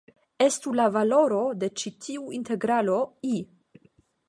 Estu 0.45 0.71
la 0.77 0.87
valoro 0.95 1.41
de 1.65 1.69
ĉi 1.81 1.93
tiu 2.07 2.25
integralo 2.39 2.99
"I". 3.37 3.37